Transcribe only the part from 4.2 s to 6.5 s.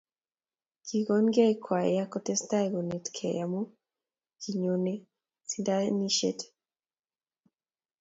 kinyone sindanishet